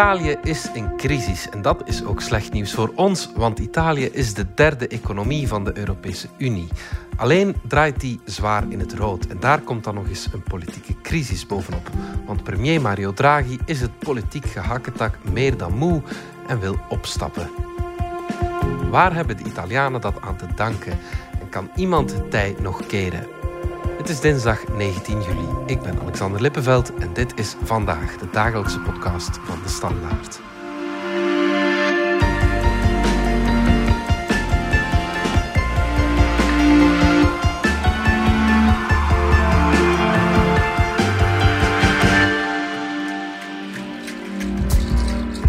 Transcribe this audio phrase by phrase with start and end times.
[0.00, 4.34] Italië is in crisis en dat is ook slecht nieuws voor ons, want Italië is
[4.34, 6.68] de derde economie van de Europese Unie.
[7.16, 11.00] Alleen draait die zwaar in het rood en daar komt dan nog eens een politieke
[11.02, 11.90] crisis bovenop.
[12.26, 16.02] Want premier Mario Draghi is het politiek gehakketak meer dan moe
[16.46, 17.50] en wil opstappen.
[18.90, 20.98] Waar hebben de Italianen dat aan te danken
[21.40, 23.39] en kan iemand het tij nog keren?
[24.00, 25.46] Het is dinsdag 19 juli.
[25.66, 30.40] Ik ben Alexander Lippenveld en dit is vandaag de dagelijkse podcast van de Standaard.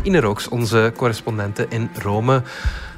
[0.04, 2.44] Ine Rooks, onze correspondente in Rome.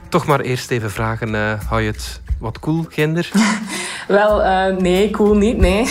[0.10, 3.32] Toch maar eerst even vragen, uh, hou je het wat cool, gender?
[4.08, 5.88] Wel, uh, nee, cool niet, nee.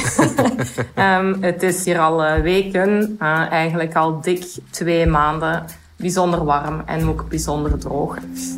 [1.18, 5.64] um, het is hier al uh, weken, uh, eigenlijk al dik twee maanden,
[5.96, 8.16] bijzonder warm en ook bijzonder droog.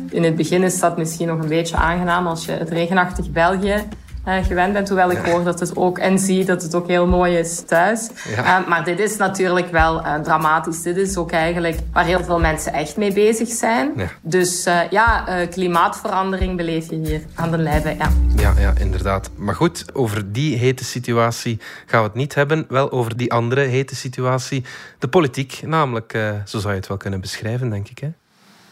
[0.09, 3.87] In het begin is dat misschien nog een beetje aangenaam als je het regenachtig België
[4.27, 4.87] uh, gewend bent.
[4.87, 8.09] Hoewel ik hoor dat het ook en zie dat het ook heel mooi is thuis.
[8.35, 8.59] Ja.
[8.61, 10.81] Uh, maar dit is natuurlijk wel uh, dramatisch.
[10.81, 13.91] Dit is ook eigenlijk waar heel veel mensen echt mee bezig zijn.
[13.95, 14.07] Ja.
[14.21, 17.95] Dus ja, klimaatverandering beleef je hier aan de lijve.
[17.97, 18.09] Ja.
[18.35, 19.29] ja, ja, inderdaad.
[19.35, 22.65] Maar goed, over die hete situatie gaan we het niet hebben.
[22.69, 24.63] Wel over die andere hete situatie.
[24.99, 26.11] De politiek, namelijk,
[26.45, 27.99] zo zou je het wel kunnen beschrijven, denk ik.
[27.99, 28.09] Hè?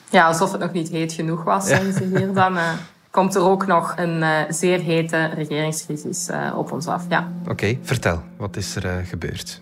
[0.10, 2.58] Ja, alsof het nog niet heet genoeg was, zeggen ze hier dan
[3.14, 7.04] komt er ook nog een uh, zeer hete regeringscrisis uh, op ons af.
[7.10, 7.28] Ja.
[7.42, 8.22] Oké, okay, vertel.
[8.38, 9.62] Wat is er uh, gebeurd?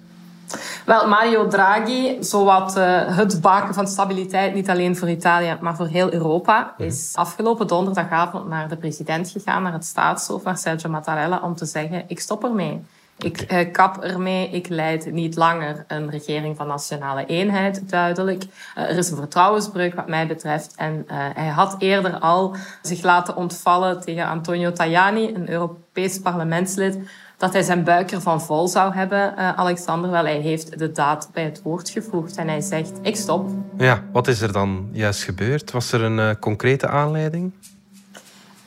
[0.86, 2.74] Wel, Mario Draghi, zowat
[3.16, 6.86] het baken van stabiliteit, niet alleen voor Italië, maar voor heel Europa, mm.
[6.86, 11.66] is afgelopen donderdagavond naar de president gegaan, naar het staatshoofd, naar Sergio Mattarella, om te
[11.66, 12.82] zeggen, ik stop ermee.
[13.18, 18.44] Ik uh, kap ermee, ik leid niet langer een regering van nationale eenheid, duidelijk.
[18.44, 20.74] Uh, er is een vertrouwensbreuk wat mij betreft.
[20.76, 26.98] En uh, hij had eerder al zich laten ontvallen tegen Antonio Tajani, een Europees parlementslid,
[27.38, 30.12] dat hij zijn buik ervan vol zou hebben, Alexander.
[30.12, 33.50] Wel, hij heeft de daad bij het woord gevoegd en hij zegt, ik stop.
[33.78, 35.72] Ja, wat is er dan juist gebeurd?
[35.72, 37.52] Was er een concrete aanleiding?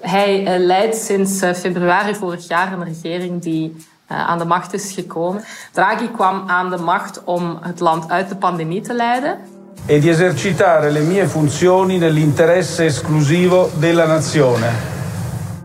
[0.00, 3.76] Hij leidt sinds februari vorig jaar een regering die
[4.14, 5.44] aan de macht is gekomen.
[5.72, 9.38] Draghi kwam aan de macht om het land uit de pandemie te leiden.
[9.86, 14.92] E di esercitare le mie funzioni nell'interesse esclusivo della nazione.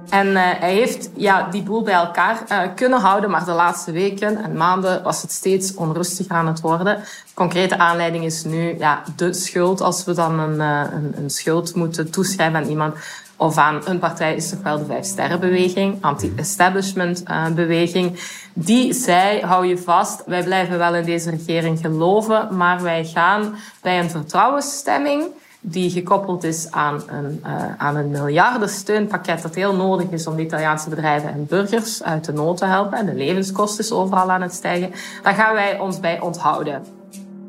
[0.09, 3.91] En uh, hij heeft ja, die boel bij elkaar uh, kunnen houden, maar de laatste
[3.91, 6.85] weken en maanden was het steeds onrustiger aan het worden.
[6.85, 9.81] De concrete aanleiding is nu ja, de schuld.
[9.81, 12.95] Als we dan een, een, een schuld moeten toeschrijven aan iemand,
[13.39, 18.15] of aan een partij is toch wel de Vijf Sterrenbeweging, anti-establishment-beweging.
[18.15, 18.21] Eh,
[18.53, 23.55] Die zei, hou je vast, wij blijven wel in deze regering geloven, maar wij gaan
[23.81, 25.23] bij een vertrouwensstemming
[25.61, 30.41] die gekoppeld is aan een, uh, aan een miljardensteunpakket dat heel nodig is om de
[30.41, 32.97] Italiaanse bedrijven en burgers uit de nood te helpen.
[32.97, 34.91] En de levenskosten is overal aan het stijgen.
[35.23, 36.85] Daar gaan wij ons bij onthouden.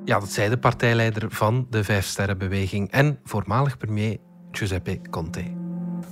[0.04, 4.16] Ja, dat zei de partijleider van de Vijfsterrenbeweging en voormalig premier
[4.50, 5.59] Giuseppe Conte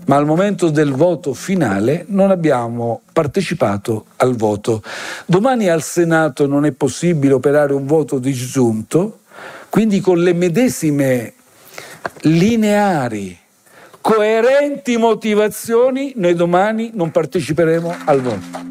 [0.09, 4.83] ma al momento del voto finale non abbiamo partecipato al voto.
[5.27, 9.21] Domani al Senato non è possibile operare un voto disgiunto,
[9.69, 11.35] quindi con le medesime
[12.23, 13.39] lineari,
[14.01, 18.67] coerenti motivazioni noi domani non parteciperemo al voto.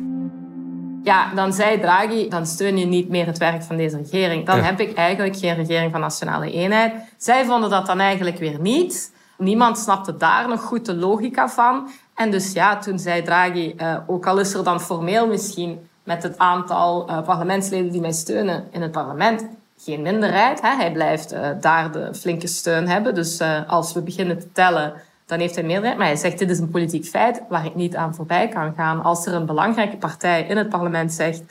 [1.04, 4.46] Ja, dan zei Draghi, dan steun je niet meer het werk van deze regering.
[4.46, 4.64] Dan ja.
[4.64, 6.94] heb ik eigenlijk geen regering van nationale eenheid.
[7.18, 9.12] Zij vonden dat dan eigenlijk weer niet.
[9.38, 11.90] Niemand snapte daar nog goed de logica van.
[12.16, 16.24] En dus ja, toen zei Draghi, uh, ook al is er dan formeel misschien met
[16.24, 19.46] het aantal uh, parlementsleden die mij steunen in het parlement
[19.80, 20.62] geen minderheid.
[20.62, 20.76] Hè.
[20.76, 23.16] Hij blijft uh, daar de flinke steun hebben.
[23.16, 24.94] Dus als we beginnen te tellen,
[25.26, 25.98] dan heeft hij meerderheid.
[25.98, 29.04] Maar hij zegt, dit is een politiek feit waar ik niet aan voorbij kan gaan.
[29.04, 31.44] Als er een belangrijke partij in het parlement zegt,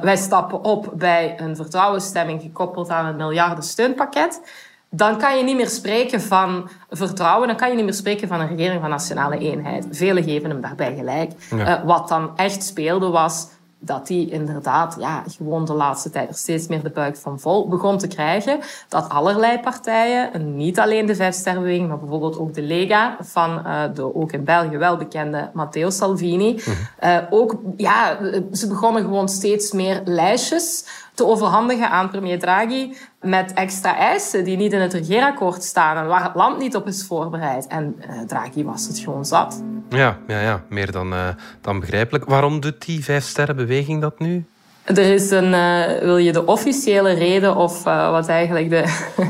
[0.00, 4.40] wij stappen op bij een vertrouwensstemming gekoppeld aan een miljarden steunpakket
[4.90, 8.40] dan kan je niet meer spreken van vertrouwen, dan kan je niet meer spreken van
[8.40, 9.86] een regering van nationale eenheid.
[9.90, 11.32] Velen geven hem daarbij gelijk.
[11.54, 13.48] Uh, wat dan echt speelde was
[13.82, 17.68] dat hij inderdaad ja, gewoon de laatste tijd er steeds meer de buik van vol
[17.68, 18.60] begon te krijgen.
[18.88, 24.14] Dat allerlei partijen, niet alleen de Vijfsterrenbeweging, maar bijvoorbeeld ook de Lega van uh, de
[24.14, 27.10] ook in België wel bekende Matteo Salvini, mm -hmm.
[27.10, 28.18] uh, ook, ja,
[28.52, 30.84] ze begonnen gewoon steeds meer lijstjes
[31.20, 36.06] te overhandigen aan premier Draghi met extra eisen die niet in het regeerakkoord staan en
[36.06, 37.66] waar het land niet op is voorbereid.
[37.66, 39.62] En uh, Draghi was het gewoon zat.
[39.88, 40.62] Ja, ja, ja.
[40.68, 41.28] meer dan, uh,
[41.60, 42.24] dan begrijpelijk.
[42.24, 44.44] Waarom doet die vijf sterrenbeweging dat nu?
[44.84, 48.84] Er is een, uh, wil je de officiële reden of uh, wat eigenlijk de.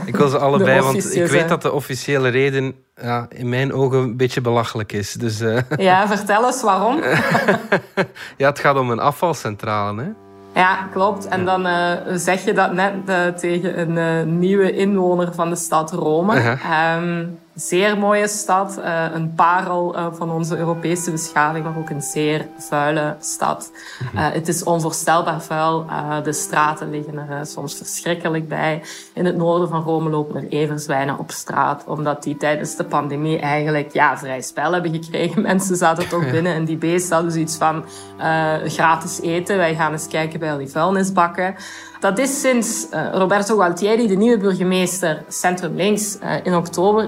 [0.06, 3.98] Ik wil ze allebei, want ik weet dat de officiële reden ja, in mijn ogen
[3.98, 5.12] een beetje belachelijk is.
[5.12, 5.58] Dus, uh...
[5.76, 7.02] Ja, vertel eens waarom.
[8.42, 10.02] ja, het gaat om een afvalcentrale.
[10.02, 10.29] Hè?
[10.54, 11.28] Ja, klopt.
[11.28, 15.56] En dan uh, zeg je dat net uh, tegen een uh, nieuwe inwoner van de
[15.56, 16.40] stad Rome.
[16.40, 16.96] -huh.
[16.96, 22.02] um, zeer mooie stad, uh, een parel uh, van onze Europese beschaving, maar ook een
[22.02, 23.72] zeer vuile stad.
[24.14, 25.86] Uh, het is onvoorstelbaar vuil.
[26.22, 28.82] de straten liggen er soms verschrikkelijk bij.
[29.14, 33.38] In het noorden van Rome lopen er everzwijnen op straat, omdat die tijdens de pandemie
[33.38, 35.42] eigenlijk ja, vrij spel hebben gekregen.
[35.50, 37.84] Mensen zaten toch binnen en die beesten hadden zoiets van
[38.64, 39.56] gratis eten.
[39.56, 41.54] Wij gaan eens kijken bij al die vuilnisbakken.
[42.00, 47.06] Dat is sinds Roberto Gualtieri, de nieuwe burgemeester Centrum Links, in oktober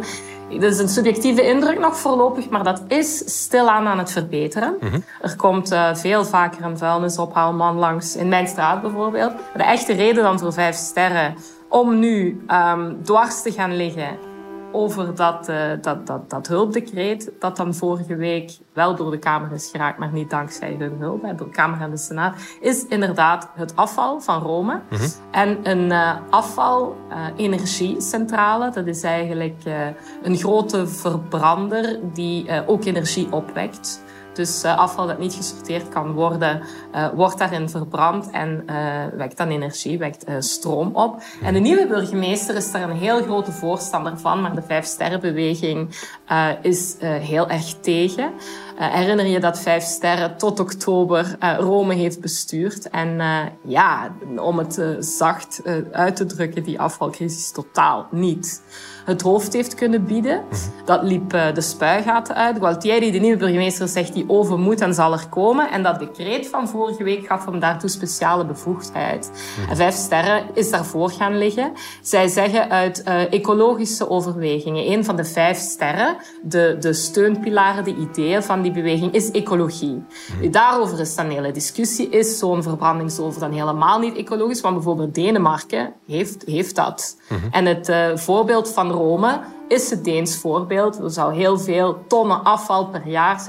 [0.60, 4.76] dat is een subjectieve indruk nog voorlopig, maar dat is stilaan aan het verbeteren.
[4.81, 5.04] Mm -hmm.
[5.20, 9.32] Er komt uh, veel vaker een vuilnisophaalman langs, in mijn straat bijvoorbeeld.
[9.56, 11.34] De echte reden dan voor vijf sterren
[11.69, 14.31] om nu um, dwars te gaan liggen
[14.73, 19.53] over dat, uh, dat, dat, dat hulpdecreet, dat dan vorige week wel door de Kamer
[19.53, 23.49] is geraakt, maar niet dankzij hun hulp, door de Kamer en de Senaat, is inderdaad
[23.55, 24.73] het afval van Rome.
[24.73, 25.09] Mm -hmm.
[25.31, 29.63] En een uh, afval-energiecentrale, uh, dat is eigenlijk
[30.23, 34.03] een grote verbrander die ook energie opwekt.
[34.32, 36.62] Dus uh, afval dat niet gesorteerd kan worden,
[36.94, 41.23] uh, wordt daarin verbrand en uh, wekt dan energie, wekt stroom op.
[41.43, 45.88] En de nieuwe burgemeester is daar een heel grote voorstander van, maar de Vijf Sterrenbeweging
[46.62, 48.32] is heel erg tegen.
[48.90, 52.88] Herinner je dat Vijf Sterren tot oktober Rome heeft bestuurd?
[52.90, 53.20] En
[53.62, 55.62] ja, om het zacht
[55.93, 58.62] uit te drukken, die afvalcrisis totaal niet
[59.05, 60.43] het hoofd heeft kunnen bieden.
[60.84, 62.58] Dat liep uh, de spuigaten uit.
[62.58, 65.70] Gualtieri, de nieuwe burgemeester, zegt die oven moet en zal er komen.
[65.70, 69.31] En dat decreet van vorige week gaf hem daartoe speciale bevoegdheid.
[69.69, 71.73] En Vijf Sterren is daarvoor gaan liggen.
[72.02, 77.94] Zij zeggen uit uh, ecologische overwegingen, een van de vijf sterren, de, de steunpilaren, de
[77.94, 80.05] ideeën van die beweging, is ecologie.
[80.41, 80.51] Mm.
[80.51, 82.09] Daarover is dan een hele discussie.
[82.09, 84.61] Is zo'n verbrandingsoven dan helemaal niet ecologisch?
[84.61, 87.17] Want bijvoorbeeld Denemarken heeft, heeft dat.
[87.29, 87.39] -hmm.
[87.51, 89.41] En het uh, voorbeeld van Rome
[89.73, 90.99] is het Deens voorbeeld.
[90.99, 93.45] Er zou heel veel tonnen afval per jaar,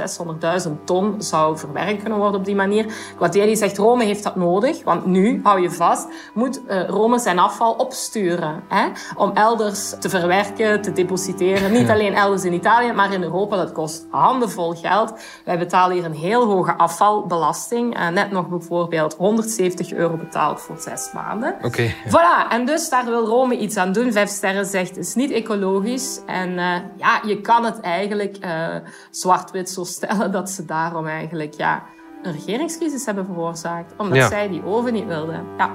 [0.68, 2.86] 600.000 ton, zou verwerkt kunnen worden op die manier.
[3.18, 7.40] Guattieri zegt, Rome heeft dat nodig, want nu, hou je vast, moet uh, Rome zijn
[7.40, 8.64] afval opsturen.
[8.68, 8.88] Hè,
[9.18, 11.72] om elders te verwerken, te depositeren.
[11.72, 13.56] Niet alleen elders in Italië, maar in Europa.
[13.56, 15.14] Dat kost handenvol geld.
[15.46, 17.98] Wij betalen hier een heel hoge afvalbelasting.
[17.98, 21.54] Uh, net nog bijvoorbeeld 170 euro betaald voor zes maanden.
[21.58, 21.66] Oké.
[21.66, 22.10] Okay, ja.
[22.10, 24.12] Voilà, en dus daar wil Rome iets aan doen.
[24.12, 26.13] Vijf sterren zegt, het is niet ecologisch.
[26.26, 28.76] En uh, ja, je kan het eigenlijk uh,
[29.12, 31.84] zwart-wit zo stellen dat ze daarom eigenlijk ja,
[32.24, 33.94] een regeringscrisis hebben veroorzaakt.
[33.98, 34.28] Omdat ja.
[34.28, 35.46] zij die oven niet wilden.
[35.58, 35.72] Ja.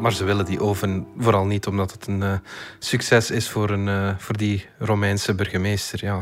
[0.00, 2.32] Maar ze willen die oven vooral niet omdat het een uh,
[2.78, 6.04] succes is voor, een, voor die Romeinse burgemeester.
[6.04, 6.18] Ja.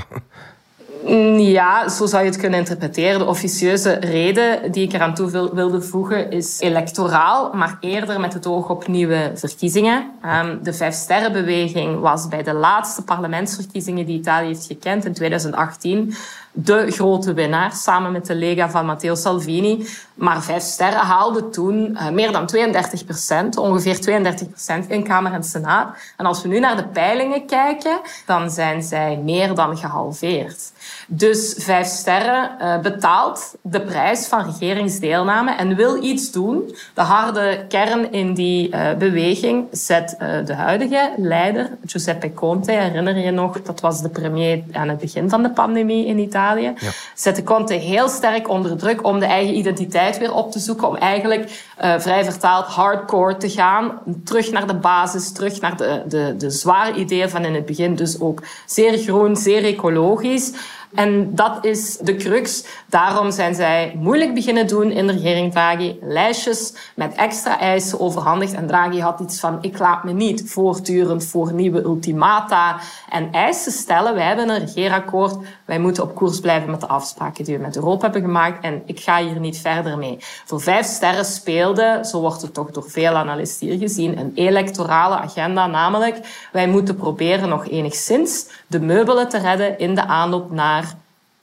[1.38, 3.18] Ja, zo zou je het kunnen interpreteren.
[3.18, 8.46] De officieuze reden die ik eraan toe wilde voegen is electoraal, maar eerder met het
[8.46, 10.10] oog op nieuwe verkiezingen.
[10.24, 16.14] Um, de Vijfsterrenbeweging was bij de laatste parlementsverkiezingen die Italië heeft gekend in 2018
[16.58, 19.86] de grote winnaar, samen met de Lega van Matteo Salvini.
[20.14, 25.32] Maar Vijf Sterren haalde toen uh, meer dan 32 procent, ongeveer 32 procent in Kamer
[25.32, 25.96] en Senaat.
[26.16, 30.72] En als we nu naar de peilingen kijken, dan zijn zij meer dan gehalveerd.
[31.08, 36.74] Dus Vijf Sterren uh, betaalt de prijs van regeringsdeelname en wil iets doen.
[36.94, 43.30] De harde kern in die uh, beweging zet de huidige leider, Giuseppe Conte, herinner je
[43.30, 46.74] nog, dat was de premier aan het begin van de pandemie in Italië.
[46.76, 46.90] Ja.
[47.14, 50.88] Zette Conte heel sterk onder druk om de eigen identiteit weer op te zoeken.
[50.88, 51.64] Om eigenlijk
[51.98, 54.00] vrij vertaald hardcore te gaan.
[54.24, 57.94] Terug naar de basis, terug naar de, de, de zware ideeën van in het begin.
[57.94, 60.52] Dus ook zeer groen, zeer ecologisch.
[60.94, 62.64] En dat is de crux.
[62.86, 65.98] Daarom zijn zij moeilijk beginnen doen in de regering Draghi.
[66.02, 68.52] Lijstjes met extra eisen overhandigd.
[68.52, 72.76] En Draghi had iets van, ik laat me niet voortdurend voor nieuwe ultimata
[73.10, 74.14] en eisen stellen.
[74.14, 75.36] Wij hebben een regeerakkoord.
[75.64, 78.64] Wij moeten op koers blijven met de afspraken die we met Europa hebben gemaakt.
[78.64, 80.16] En ik ga hier niet verder mee.
[80.44, 85.16] Voor vijf sterren speelde, zo wordt het toch door veel analisten hier gezien, een electorale
[85.16, 85.66] agenda.
[85.66, 90.85] Namelijk, wij moeten proberen nog enigszins de meubelen te redden in de aanloop naar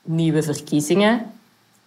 [0.04, 1.32] nieuwe verkiezingen,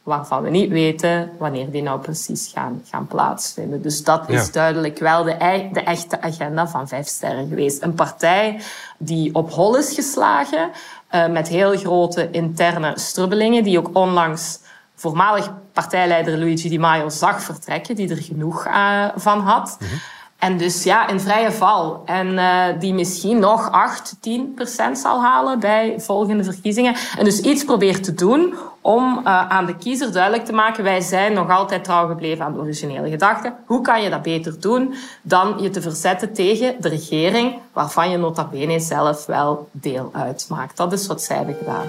[0.03, 3.81] waarvan we niet weten wanneer die nou precies gaan, gaan plaatsvinden.
[3.81, 7.83] Dus dat is duidelijk wel de, e-, de echte agenda van Vijf Sterren geweest.
[7.83, 8.61] Een partij
[8.97, 10.69] die op hol is geslagen,
[11.11, 14.59] uh, met heel grote interne strubbelingen, die ook onlangs
[14.95, 19.77] voormalig partijleider Luigi Di Maio zag vertrekken, die er genoeg uh, van had.
[19.79, 19.93] Mhm.
[20.39, 22.01] En dus ja, een vrije val.
[22.05, 26.95] En uh, die misschien nog 8, 10 procent zal halen bij volgende verkiezingen.
[27.17, 30.83] En dus iets probeert te doen om uh, aan de kiezer duidelijk te maken...
[30.83, 33.53] wij zijn nog altijd trouw gebleven aan de originele gedachte.
[33.65, 37.59] Hoe kan je dat beter doen dan je te verzetten tegen de regering...
[37.73, 40.77] waarvan je nota bene zelf wel deel uitmaakt.
[40.77, 41.85] Dat is wat zij hebben gedaan.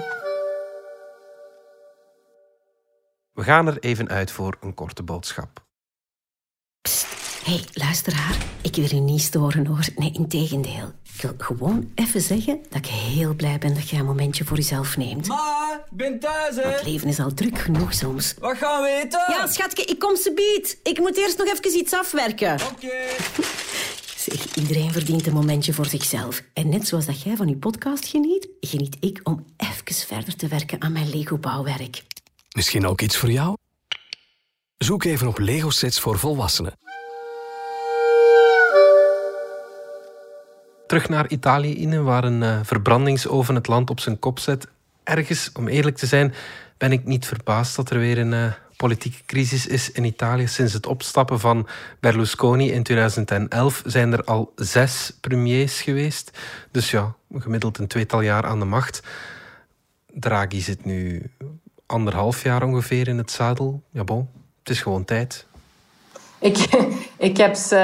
[3.33, 5.67] We gaan er even uit voor een korte boodschap.
[7.49, 8.37] Hé, hey, luisteraar.
[8.61, 9.85] Ik wil u niet storen hoor.
[9.95, 10.91] Nee, integendeel.
[11.13, 14.57] Ik wil gewoon even zeggen dat ik heel blij ben dat jij een momentje voor
[14.57, 15.27] jezelf neemt.
[15.27, 16.61] Ma, ik ben thuis hè.
[16.61, 18.33] Het leven is al druk genoeg soms.
[18.39, 19.23] Wat gaan we eten?
[19.27, 20.79] Ja, schatje, ik kom ze bied.
[20.83, 22.53] Ik moet eerst nog even iets afwerken.
[22.53, 22.97] Oké.
[24.25, 26.41] Zeg, iedereen verdient een momentje voor zichzelf.
[26.53, 30.47] En net zoals dat jij van je podcast geniet, geniet ik om even verder te
[30.47, 32.03] werken aan mijn Lego-bouwwerk.
[32.51, 33.55] Misschien ook iets voor jou?
[34.77, 36.73] Zoek even op Lego sets voor volwassenen.
[40.89, 44.67] Terug naar Italië in, waar een uh, verbrandingsoven het land op zijn kop zet.
[45.03, 46.33] Ergens, om eerlijk te zijn,
[46.77, 50.47] ben ik niet verbaasd dat er weer een uh, politieke crisis is in Italië.
[50.47, 51.67] Sinds het opstappen van
[51.99, 56.37] Berlusconi in 2011 zijn er al zes premiers geweest.
[56.71, 59.03] Dus ja, gemiddeld een tweetal jaar aan de macht.
[60.13, 61.31] Draghi zit nu
[61.85, 63.83] anderhalf jaar ongeveer in het zadel.
[63.91, 64.29] Ja, bon,
[64.59, 65.45] het is gewoon tijd.
[66.39, 66.57] Ik,
[67.19, 67.75] ik heb ze...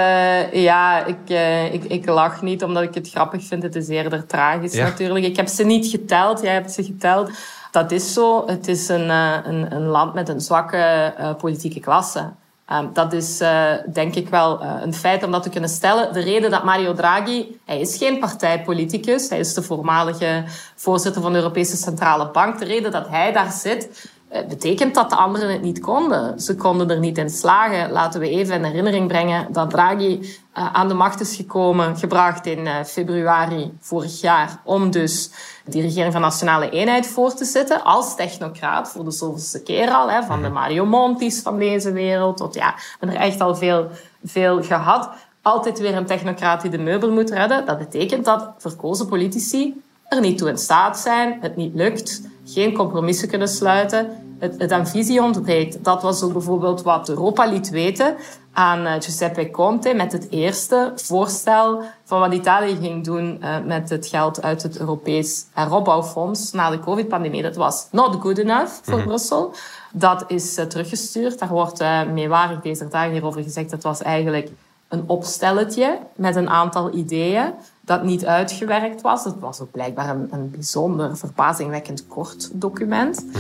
[0.52, 3.64] Ja, ik, eh, ik, ik lach niet omdat ik het grappig vind.
[3.64, 5.26] Het is eerder tragisch natuurlijk.
[5.26, 6.42] Ik heb ze niet geteld.
[6.42, 7.32] Jij hebt ze geteld.
[7.72, 8.48] Dat is zo.
[8.48, 12.30] Het is een, eh, een, een land met een zwakke uh, politieke klasse.
[12.72, 16.14] Um, dat is uh, denk ik wel uh, een feit om dat te kunnen stellen.
[16.14, 20.44] De reden dat Mario Draghi, hij is geen partijpoliticus, hij is de voormalige
[20.76, 22.60] voorzitter van de Europese Centrale Bank.
[22.60, 24.10] De reden dat hij daar zit,
[24.48, 26.40] betekent dat de anderen het niet konden.
[26.40, 27.92] Ze konden er niet in slagen.
[27.92, 32.68] Laten we even in herinnering brengen dat Draghi aan de macht is gekomen, gebracht in
[32.86, 35.32] februari vorig jaar, om dus
[35.66, 40.10] die regering van Nationale Eenheid voor te zitten als technocraat voor de zoveelste keer al.
[40.10, 40.54] Hè, van de mhm.
[40.54, 43.88] Mario Monti's van deze wereld tot ja, we hebben er echt al veel,
[44.24, 45.10] veel gehad.
[45.42, 47.66] Altijd weer een technocraat die de meubel moet redden.
[47.66, 52.74] Dat betekent dat verkozen politici er niet toe in staat zijn, het niet lukt, geen
[52.74, 55.84] compromissen kunnen sluiten, het, het aan visie ontbreekt.
[55.84, 58.16] Dat was ook bijvoorbeeld wat Europa liet weten
[58.54, 63.90] aan eh, Giuseppe Conte met het eerste voorstel van wat Italië ging doen uh, met
[63.90, 67.42] het geld uit het Europees heropbouwfonds na de covid-pandemie.
[67.42, 69.54] Dat was not good enough voor mm Brussel.
[69.92, 71.40] Dat is teruggestuurd.
[71.40, 73.70] Daar wordt meewarig deze dagen hierover gezegd.
[73.70, 74.52] Dat was eigenlijk
[74.88, 77.54] een opstelletje met een aantal ideeën
[77.86, 79.24] dat niet uitgewerkt was.
[79.24, 83.26] Het was ook blijkbaar een, een bijzonder verbazingwekkend kort document.
[83.26, 83.34] Mm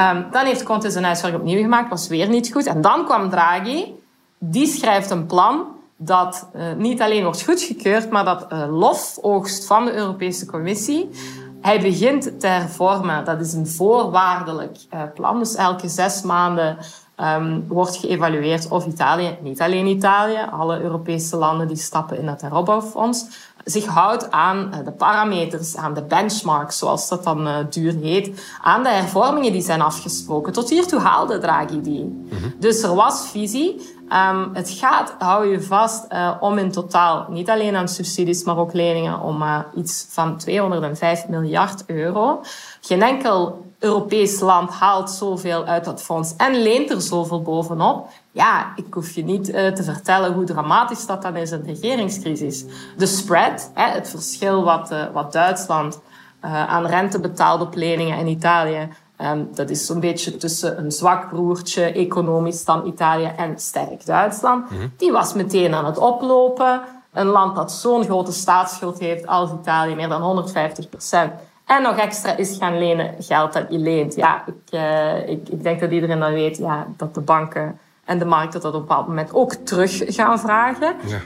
[0.00, 2.66] um, dan heeft Conte zijn huiswerk opnieuw gemaakt, was weer niet goed.
[2.66, 3.94] En dan kwam Draghi
[4.38, 5.64] die schrijft een plan
[5.96, 11.10] dat uh, niet alleen wordt goedgekeurd, maar dat uh, lof oogst van de Europese Commissie.
[11.60, 13.24] Hij begint te hervormen.
[13.24, 15.38] Dat is een voorwaardelijk uh, plan.
[15.38, 16.76] Dus elke zes maanden
[17.16, 22.40] um, wordt geëvalueerd of Italië, niet alleen Italië, alle Europese landen die stappen in het
[22.40, 23.26] heropbouwfonds,
[23.64, 28.82] zich houdt aan de parameters, aan de benchmarks, zoals dat dan uh, duur heet, aan
[28.82, 30.52] de hervormingen die zijn afgesproken.
[30.52, 32.04] Tot hiertoe haalde Draghi die.
[32.04, 32.54] Mm -hmm.
[32.58, 33.98] Dus er was visie.
[34.12, 38.56] Um, het gaat, hou je vast, uh, om in totaal, niet alleen aan subsidies, maar
[38.58, 42.40] ook leningen, om uh, iets van 205 miljard euro.
[42.80, 48.08] Geen enkel Europees land haalt zoveel uit dat fonds en leent er zoveel bovenop.
[48.32, 51.72] Ja, ik hoef je niet uh, te vertellen hoe dramatisch dat dan is in de
[51.72, 52.64] regeringscrisis.
[52.96, 56.00] De spread, hè, het verschil wat, wat Duitsland
[56.40, 58.88] aan rente betaalde op leningen in Italië
[59.22, 64.70] Um, dat is zo'n beetje tussen een zwak broertje economisch dan Italië en sterk Duitsland.
[64.70, 64.92] Mm -hmm.
[64.96, 66.80] Die was meteen aan het oplopen.
[67.12, 71.32] Een land dat zo'n grote staatsschuld heeft als Italië, meer dan 150 procent.
[71.70, 74.14] En nog extra is gaan lenen geld dat je leent.
[74.14, 78.18] Ja, ik, uh, ik, ik denk dat iedereen dan weet ja, dat de banken en
[78.18, 80.94] de markten dat op een bepaald moment ook terug gaan vragen.
[81.06, 81.18] Ja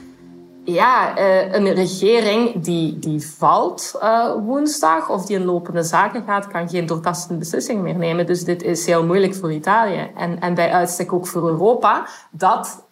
[0.65, 6.47] ja, uh, een regering die, die valt uh, woensdag of die in lopende zaken gaat,
[6.47, 8.27] kan geen doortastende beslissingen meer nemen.
[8.27, 10.11] Dus dit is heel moeilijk voor Italië.
[10.17, 12.84] En, en bij uitstek ook voor Europa, dat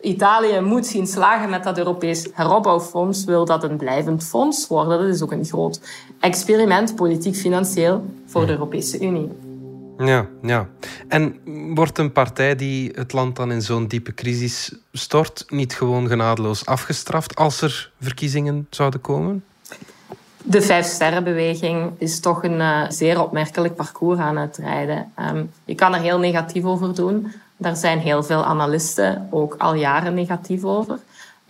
[0.00, 4.98] Italië moet zien slagen met dat Europees heropbouwfonds, wil dat een blijvend fonds worden.
[4.98, 5.80] Dat is ook een groot
[6.20, 9.28] experiment, politiek-financieel, voor de Europese Unie.
[9.98, 10.68] Ja, ja.
[11.08, 11.40] En
[11.74, 16.66] wordt een partij die het land dan in zo'n diepe crisis stort, niet gewoon genadeloos
[16.66, 19.44] afgestraft als er verkiezingen zouden komen?
[20.42, 25.12] De Vijfsterrenbeweging is toch een uh, zeer opmerkelijk parcours aan het rijden.
[25.18, 27.32] Um, je kan er heel negatief over doen.
[27.56, 30.98] Daar zijn heel veel analisten ook al jaren negatief over.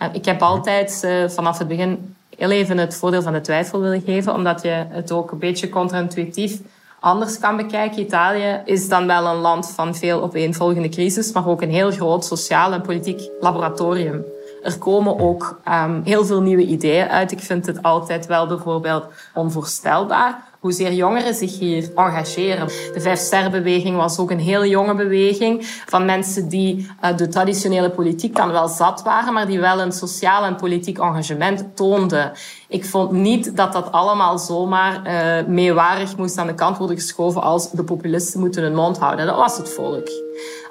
[0.01, 3.79] Uh, ik heb altijd uh, vanaf het begin heel even het voordeel van de twijfel
[3.79, 6.59] willen geven, omdat je het ook een beetje contra-intuïtief
[6.99, 8.01] anders kan bekijken.
[8.01, 12.25] Italië is dan wel een land van veel opeenvolgende crisis, maar ook een heel groot
[12.25, 14.25] sociaal en politiek laboratorium.
[14.63, 17.31] Er komen ook um, heel veel nieuwe ideeën uit.
[17.31, 22.67] Ik vind het altijd wel bijvoorbeeld onvoorstelbaar hoezeer jongeren zich hier engageren.
[22.67, 28.35] De Vijfsterrenbeweging was ook een heel jonge beweging van mensen die uh, de traditionele politiek
[28.35, 32.31] dan wel zat waren, maar die wel een sociaal en politiek engagement toonden.
[32.69, 37.41] Ik vond niet dat dat allemaal zomaar uh, meewarig moest aan de kant worden geschoven
[37.41, 39.25] als de populisten moeten hun mond houden.
[39.25, 40.09] Dat was het volk.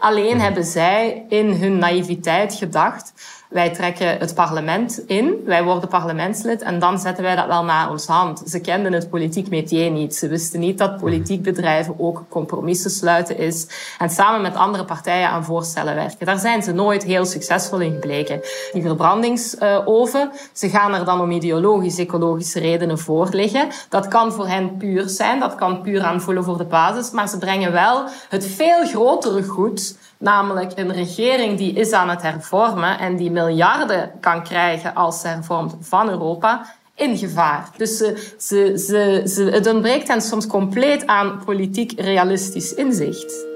[0.00, 3.12] Alleen hebben zij in hun naïviteit gedacht
[3.48, 7.90] wij trekken het parlement in, wij worden parlementslid en dan zetten wij dat wel naar
[7.90, 8.42] ons hand.
[8.46, 10.14] Ze kenden het politiek métier niet.
[10.14, 13.66] Ze wisten niet dat politiek bedrijven ook compromissen sluiten is
[13.98, 16.26] en samen met andere partijen aan voorstellen werken.
[16.26, 18.40] Daar zijn ze nooit heel succesvol in gebleken.
[18.72, 23.68] Die verbrandingsoven, ze gaan er dan om ideologisch, ecologische redenen voor liggen.
[23.88, 27.38] Dat kan voor hen puur zijn, dat kan puur aanvoelen voor de basis, maar ze
[27.38, 33.16] brengen wel het veel grotere goed Namelijk een regering die is aan het hervormen en
[33.16, 37.70] die miljarden kan krijgen als ze hervormt van Europa in gevaar.
[37.76, 43.46] Dus ze, ze, ze, ze, het ontbreekt hen soms compleet aan politiek realistisch inzicht.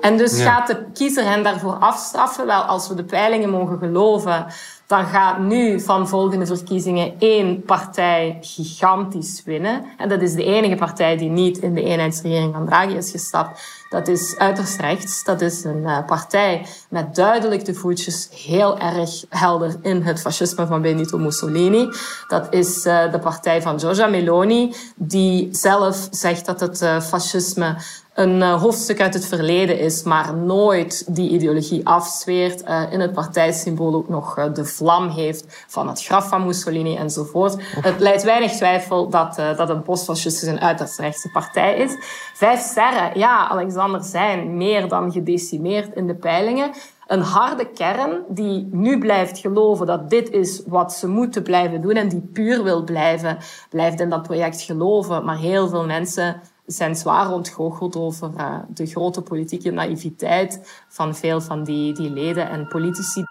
[0.00, 2.46] En dus gaat de kiezer hen daarvoor afstraffen?
[2.46, 4.46] Wel, als we de peilingen mogen geloven,
[4.86, 9.84] dan gaat nu van volgende verkiezingen één partij gigantisch winnen.
[9.96, 13.84] En dat is de enige partij die niet in de eenheidsregering van Draghi is gestapt.
[13.90, 15.24] Dat is uiterst rechts.
[15.24, 20.66] Dat is een uh, partij met duidelijk de voetjes heel erg helder in het fascisme
[20.66, 21.88] van Benito Mussolini.
[22.28, 27.76] Dat is uh, de partij van Giorgia Meloni, die zelf zegt dat het uh, fascisme
[28.16, 32.62] een uh, hoofdstuk uit het verleden is, maar nooit die ideologie afzweert.
[32.62, 36.96] Uh, in het partijsymbool ook nog uh, de vlam heeft van het graf van Mussolini
[36.96, 37.56] enzovoort.
[37.80, 41.96] Het leidt weinig twijfel dat, dat een postfascistische en uiterst rechtse partij is.
[42.34, 46.70] Vijf sterren, ja, Alexander, zijn meer dan gedecimeerd in de peilingen.
[47.06, 51.94] Een harde kern die nu blijft geloven dat dit is wat ze moeten blijven doen
[51.94, 53.38] en die puur wil blijven,
[53.70, 55.24] blijft in dat project geloven.
[55.24, 61.40] Maar heel veel mensen zijn zwaar ontgoocheld over uh, de grote politieke naïviteit van veel
[61.40, 63.24] van die, die leden en politici.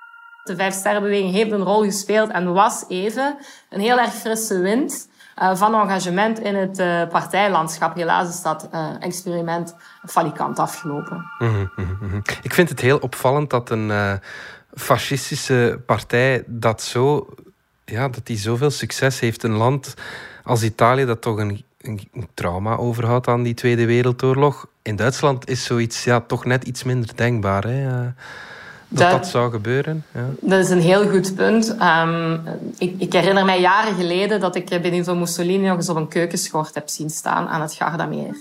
[0.43, 3.37] De Vijfsterrenbeweging heeft een rol gespeeld en was even
[3.69, 5.09] een heel erg frisse wind
[5.41, 7.95] uh, van engagement in het uh, partijlandschap.
[7.95, 8.69] Helaas is dat
[8.99, 9.75] experiment
[10.07, 11.25] falikant afgelopen.
[11.39, 12.21] Mm -hmm.
[12.41, 14.19] Ik vind het heel opvallend dat een
[14.73, 17.27] fascistische partij dat zo...
[17.85, 19.43] Ja, dat die zoveel succes heeft.
[19.43, 19.93] Een land
[20.43, 24.67] als Italië dat toch een een trauma overhoudt aan die Tweede Wereldoorlog.
[24.81, 27.63] In Duitsland is zoiets ja, toch net iets minder denkbaar.
[27.63, 27.87] Hè?
[27.87, 28.07] Uh,
[28.87, 30.05] dat, dat, zou gebeuren.
[30.13, 30.25] Ja.
[30.39, 31.75] Dat is een heel goed punt.
[31.81, 32.41] Um,
[32.77, 36.75] ik, ik, herinner mij jaren geleden dat ik Benito Mussolini nog eens op een keukenschort
[36.75, 38.35] heb zien staan aan het Gardameer.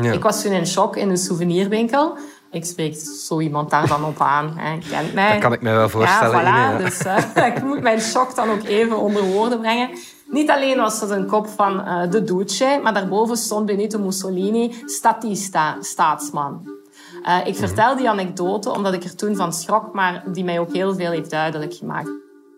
[0.00, 0.12] Ja.
[0.12, 2.16] Ik was toen in shock in een souvenirwinkel.
[2.52, 2.94] Ik spreek
[3.26, 4.58] zo iemand daar dan op aan.
[4.58, 5.32] Hij kent mij.
[5.32, 6.44] Dat kan ik me wel voorstellen.
[6.44, 7.04] Ja, voilà, dus
[7.36, 9.90] uh, ik moet mijn shock dan ook even onder woorden brengen.
[10.30, 14.74] Niet alleen was het een kop van uh, de Duce, maar daarboven stond Benito Mussolini,
[14.84, 16.78] statista, staatsman.
[17.22, 20.72] Uh, ik vertel die anekdote omdat ik er toen van schrok, maar die mij ook
[20.72, 22.10] heel veel heeft duidelijk gemaakt.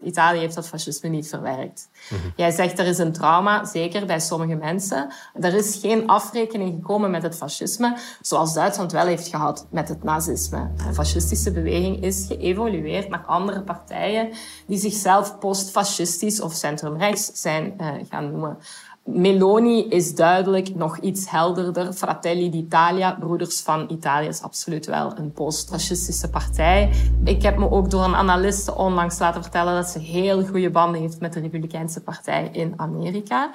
[0.04, 1.88] Italië heeft dat fascisme niet verwerkt.
[2.10, 2.32] Mm -hmm.
[2.36, 5.12] Jij zegt er is een trauma, zeker bij sommige mensen.
[5.40, 10.02] Er is geen afrekening gekomen met het fascisme, zoals Duitsland wel heeft gehad met het
[10.02, 10.70] nazisme.
[10.76, 14.30] De fascistische beweging is geëvolueerd naar andere partijen
[14.66, 18.58] die zichzelf postfascistisch of centrumrechts zijn uh, gaan noemen.
[19.04, 21.92] Meloni is duidelijk nog iets helderder.
[21.92, 26.92] Fratelli d'Italia, Broeders van Italië, is absoluut wel een post-fascistische partij.
[27.24, 31.00] Ik heb me ook door een analiste onlangs laten vertellen dat ze heel goede banden
[31.00, 33.50] heeft met de Republikeinse Partij in Amerika.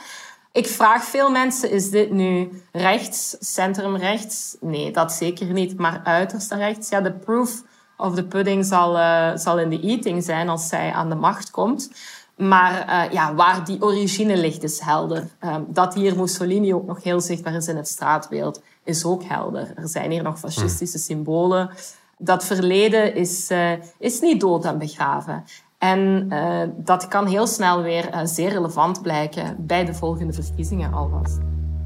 [0.51, 4.57] Ik vraag veel mensen, is dit nu rechts, centrumrechts?
[4.61, 6.89] Nee, dat zeker niet, maar uiterst rechts.
[6.89, 7.63] Ja, de proof
[7.97, 11.51] of the pudding zal, uh, zal in de eating zijn als zij aan de macht
[11.51, 11.91] komt.
[12.37, 15.27] Maar uh, ja, waar die origine ligt is helder.
[15.45, 19.71] Um, dat hier Mussolini ook nog heel zichtbaar is in het straatbeeld, is ook helder.
[19.75, 21.69] Er zijn hier nog fascistische symbolen.
[22.17, 25.43] Dat verleden is, uh, is niet dood en begraven.
[25.77, 31.37] En uh, dat kan heel snel weer zeer relevant blijken bij de volgende verkiezingen alvast.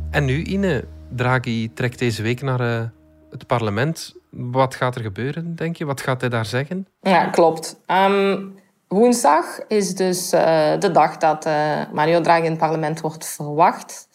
[0.10, 0.86] En nu, Ine,
[1.16, 2.92] Draghi trekt deze week naar
[3.30, 4.16] het parlement.
[4.30, 5.86] Wat gaat er gebeuren, denk je?
[5.86, 6.88] Wat gaat hij daar zeggen?
[7.02, 7.80] Ja, klopt.
[7.88, 8.54] Um,
[8.92, 10.42] Woensdag is dus uh,
[10.80, 14.08] de dag dat uh, Mario Draghi in het parlement wordt verwacht.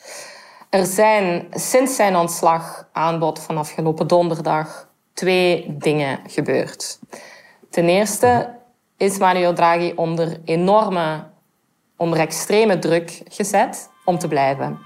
[0.71, 6.99] Er zijn sinds zijn ontslag aanbod van afgelopen donderdag twee dingen gebeurd.
[7.71, 8.59] Ten eerste
[8.97, 11.25] is Mario Draghi onder enorme,
[11.97, 14.79] onder extreme druk gezet om te blijven.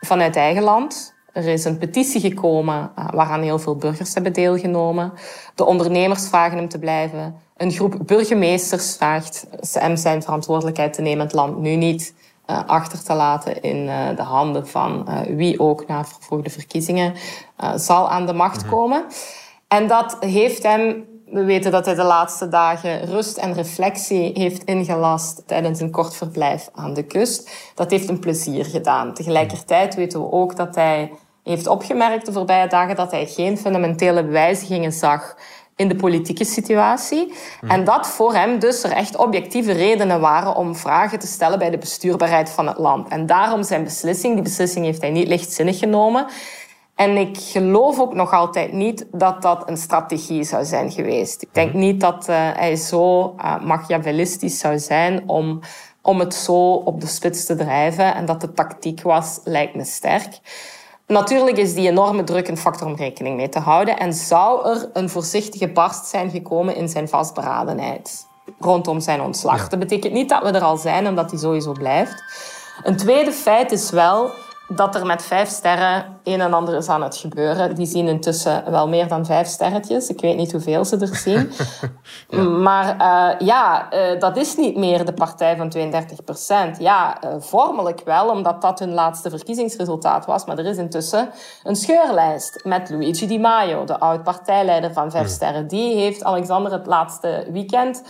[0.00, 1.13] Vanuit eigen land.
[1.34, 5.12] Er is een petitie gekomen uh, waaraan heel veel burgers hebben deelgenomen.
[5.54, 7.34] De ondernemers vragen hem te blijven.
[7.56, 12.14] Een groep burgemeesters vraagt hem zijn verantwoordelijkheid te nemen, het land nu niet
[12.46, 17.14] uh, achter te laten in uh, de handen van wie ook na vervroegde verkiezingen
[17.76, 18.70] zal aan de macht mhm.
[18.70, 19.04] komen.
[19.68, 24.64] En dat heeft hem, we weten dat hij de laatste dagen rust en reflectie heeft
[24.64, 27.50] ingelast tijdens een kort verblijf aan de kust.
[27.74, 29.14] Dat heeft hem plezier gedaan.
[29.14, 31.10] Tegelijkertijd weten we ook dat hij
[31.44, 35.36] heeft opgemerkt de voorbije dagen dat hij geen fundamentele wijzigingen zag
[35.76, 37.32] in de politieke situatie.
[37.60, 37.70] Hmm.
[37.70, 41.70] En dat voor hem dus er echt objectieve redenen waren om vragen te stellen bij
[41.70, 43.08] de bestuurbaarheid van het land.
[43.08, 46.26] En daarom zijn beslissing, die beslissing heeft hij niet lichtzinnig genomen.
[46.94, 51.42] En ik geloof ook nog altijd niet dat dat een strategie zou zijn geweest.
[51.42, 51.80] Ik denk hmm.
[51.80, 55.60] niet dat uh, hij zo uh, machiavellistisch zou zijn om,
[56.02, 58.14] om het zo op de spits te drijven.
[58.14, 60.40] En dat de tactiek was, lijkt me sterk.
[61.06, 64.90] Natuurlijk is die enorme druk een factor om rekening mee te houden en zou er
[64.92, 68.26] een voorzichtige barst zijn gekomen in zijn vastberadenheid
[68.58, 69.68] rondom zijn ontslag.
[69.68, 72.22] Dat betekent niet dat we er al zijn en dat hij sowieso blijft.
[72.82, 74.30] Een tweede feit is wel
[74.68, 77.74] dat er met vijf sterren een en ander is aan het gebeuren.
[77.74, 80.08] Die zien intussen wel meer dan vijf sterretjes.
[80.08, 81.52] Ik weet niet hoeveel ze er zien.
[82.62, 86.78] Maar uh, ja, uh, dat is niet meer de partij van 32 procent.
[86.78, 90.44] Ja, uh, vormelijk wel, omdat dat hun laatste verkiezingsresultaat was.
[90.44, 91.30] Maar er is intussen
[91.62, 95.34] een scheurlijst met Luigi Di Maio, de oud-partijleider van Vijf hmm.
[95.34, 95.68] Sterren.
[95.68, 98.02] Die heeft Alexander het laatste weekend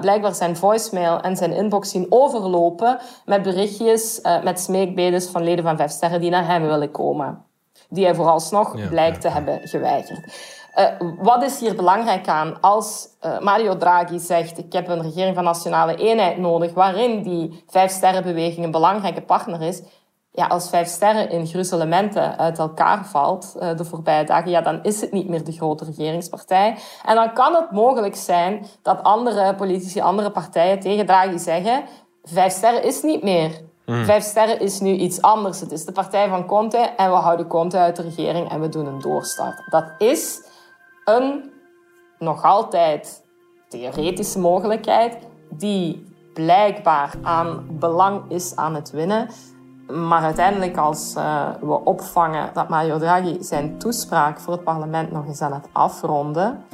[0.00, 5.76] blijkbaar zijn voicemail en zijn inbox zien overlopen met berichtjes, met smeekbedes van leden van
[5.76, 7.44] Vijf Sterren die naar hem willen komen
[7.88, 10.56] die hij vooralsnog ja, blijkt te hebben geweigerd.
[10.76, 10.84] Uh,
[11.18, 12.60] wat is hier belangrijk aan?
[12.60, 17.64] Als uh, Mario Draghi zegt, ik heb een regering van nationale eenheid nodig, waarin die
[17.66, 19.82] vijf sterrenbeweging een belangrijke partner is,
[20.30, 24.82] ja, als vijf sterren in gruzelementen uit elkaar valt uh, de voorbije dagen, ja, dan
[24.82, 26.76] is het niet meer de grote regeringspartij.
[27.04, 31.84] En dan kan het mogelijk zijn dat andere politici, andere partijen tegen Draghi zeggen,
[32.22, 33.50] vijf sterren is niet meer
[33.88, 34.04] Mm.
[34.04, 35.60] Vijf sterren is nu iets anders.
[35.60, 38.68] Het is de partij van Conte en we houden Conte uit de regering en we
[38.68, 39.62] doen een doorstart.
[39.70, 40.42] Dat is
[41.04, 41.50] een
[42.18, 43.24] nog altijd
[43.68, 45.16] theoretische mogelijkheid
[45.50, 49.28] die blijkbaar aan belang is aan het winnen.
[49.86, 55.26] Maar uiteindelijk als uh, we opvangen dat Mario Draghi zijn toespraak voor het parlement nog
[55.26, 56.64] eens aan het afronden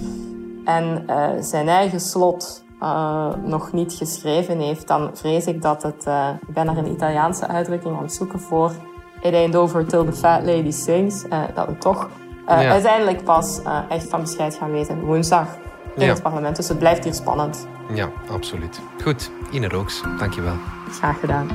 [0.64, 6.05] en uh, zijn eigen slot uh, nog niet geschreven heeft, dan vrees ik dat het...
[6.09, 8.73] Uh, ik ben naar een Italiaanse uitdrukking aan het zoeken voor...
[9.20, 11.25] It ain't over till the fat lady sings.
[11.25, 12.09] Uh, dat we toch
[12.47, 12.55] ja.
[12.55, 15.47] uiteindelijk pas echt van bescheid gaan weten woensdag
[15.94, 16.12] in ja.
[16.12, 16.57] het parlement.
[16.57, 17.66] Dus het blijft hier spannend.
[17.94, 18.81] Ja, absoluut.
[19.03, 20.55] Goed, Ine Rooks, dankjewel.
[20.90, 21.49] Graag gedaan.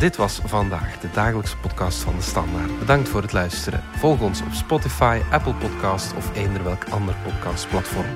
[0.00, 2.78] Dit was vandaag de dagelijkse podcast van de Standaard.
[2.78, 3.82] Bedankt voor het luisteren.
[3.96, 8.14] Volg ons op Spotify, Apple Podcast of eender welk ander podcastplatform.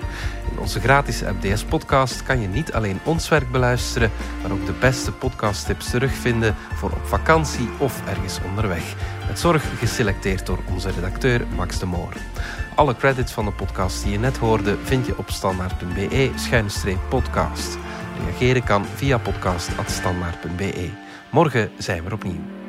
[0.51, 4.11] In onze gratis app DS Podcast kan je niet alleen ons werk beluisteren,
[4.42, 8.94] maar ook de beste podcasttips terugvinden voor op vakantie of ergens onderweg.
[9.29, 12.12] Met zorg geselecteerd door onze redacteur Max de Moor.
[12.75, 17.79] Alle credits van de podcast die je net hoorde vind je op standaard.be-podcast.
[18.25, 21.04] Reageren kan via podcast.standaard.be.
[21.35, 22.63] Morgen zijn we opnieuw.